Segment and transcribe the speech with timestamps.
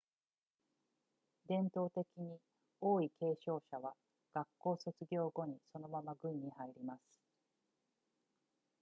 [1.47, 2.39] 伝統的に
[2.79, 3.93] 王位継承者は
[4.33, 7.01] 学校卒業後にそのまま軍に入ります